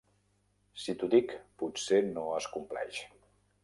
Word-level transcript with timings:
Si 0.85 0.95
t'ho 1.03 1.11
dic 1.13 1.37
potser 1.61 2.03
no 2.11 2.27
es 2.43 2.53
compleix. 2.59 3.09